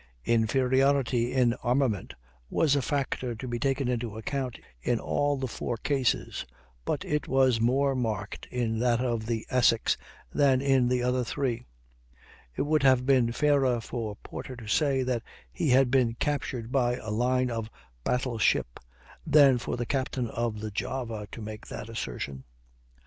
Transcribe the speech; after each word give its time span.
Inferiority 0.25 1.31
in 1.31 1.53
armament 1.61 2.15
was 2.49 2.75
a 2.75 2.81
factor 2.81 3.35
to 3.35 3.47
be 3.47 3.59
taken 3.59 3.87
into 3.87 4.17
account 4.17 4.57
in 4.81 4.99
all 4.99 5.37
the 5.37 5.47
four 5.47 5.77
cases, 5.77 6.43
but 6.85 7.05
it 7.05 7.27
was 7.27 7.61
more 7.61 7.93
marked 7.93 8.47
in 8.49 8.79
that 8.79 8.99
of 8.99 9.27
the 9.27 9.45
Essex 9.51 9.97
than 10.33 10.59
in 10.59 10.87
the 10.87 11.03
other 11.03 11.23
three; 11.23 11.67
it 12.55 12.63
would 12.63 12.81
have 12.81 13.05
been 13.05 13.31
fairer 13.31 13.79
for 13.79 14.15
Porter 14.23 14.55
to 14.55 14.65
say 14.65 15.03
that 15.03 15.21
he 15.51 15.69
had 15.69 15.91
been 15.91 16.15
captured 16.15 16.71
by 16.71 16.95
a 16.95 17.11
line 17.11 17.51
of 17.51 17.69
battle 18.03 18.39
ship, 18.39 18.79
than 19.23 19.59
for 19.59 19.77
the 19.77 19.85
captain 19.85 20.27
of 20.31 20.61
the 20.61 20.71
Java 20.71 21.27
to 21.31 21.43
make 21.43 21.67
that 21.67 21.89
assertion. 21.89 22.43